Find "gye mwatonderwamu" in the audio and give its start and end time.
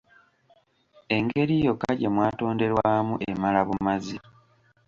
1.99-3.13